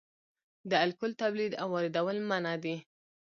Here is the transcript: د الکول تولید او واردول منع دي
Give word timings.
د 0.69 0.71
الکول 0.83 1.11
تولید 1.21 1.51
او 1.61 1.67
واردول 1.73 2.17
منع 2.29 2.55
دي 2.63 2.75